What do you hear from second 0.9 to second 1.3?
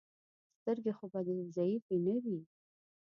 خو به